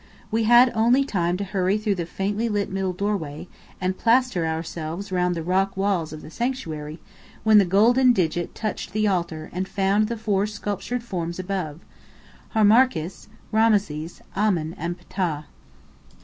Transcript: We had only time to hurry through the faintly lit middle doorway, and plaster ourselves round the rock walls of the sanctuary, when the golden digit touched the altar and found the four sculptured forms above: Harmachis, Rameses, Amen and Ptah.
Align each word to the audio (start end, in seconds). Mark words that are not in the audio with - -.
We 0.31 0.45
had 0.45 0.71
only 0.73 1.03
time 1.05 1.37
to 1.37 1.43
hurry 1.43 1.77
through 1.77 1.93
the 1.93 2.07
faintly 2.07 2.49
lit 2.49 2.71
middle 2.71 2.91
doorway, 2.91 3.47
and 3.79 3.95
plaster 3.99 4.47
ourselves 4.47 5.11
round 5.11 5.35
the 5.35 5.43
rock 5.43 5.77
walls 5.77 6.11
of 6.11 6.23
the 6.23 6.31
sanctuary, 6.31 6.99
when 7.43 7.59
the 7.59 7.65
golden 7.65 8.11
digit 8.11 8.55
touched 8.55 8.93
the 8.93 9.07
altar 9.07 9.51
and 9.53 9.67
found 9.67 10.07
the 10.07 10.17
four 10.17 10.47
sculptured 10.47 11.03
forms 11.03 11.37
above: 11.37 11.81
Harmachis, 12.55 13.27
Rameses, 13.51 14.21
Amen 14.35 14.73
and 14.79 14.97
Ptah. 15.07 15.43